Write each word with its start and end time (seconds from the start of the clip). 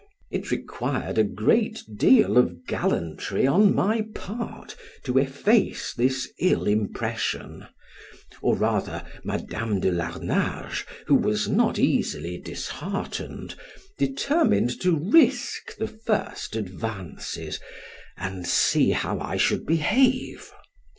It 0.31 0.49
required 0.49 1.19
a 1.19 1.23
great 1.23 1.83
deal 1.95 2.35
of 2.39 2.65
gallantry 2.65 3.45
on 3.45 3.71
my 3.75 4.01
part 4.15 4.75
to 5.03 5.19
efface 5.19 5.93
this 5.93 6.27
ill 6.39 6.65
impression, 6.65 7.67
or 8.41 8.55
rather 8.55 9.05
Madam 9.23 9.79
de 9.79 9.91
Larnage 9.91 10.87
(who 11.05 11.13
was 11.13 11.47
not 11.47 11.77
easily 11.77 12.39
disheartened) 12.39 13.53
determined 13.99 14.81
to 14.81 14.93
risk 14.97 15.77
the 15.77 15.87
first 15.87 16.55
advances, 16.55 17.59
and 18.17 18.47
see 18.47 18.89
how 18.89 19.19
I 19.19 19.37
should 19.37 19.67
behave. 19.67 20.49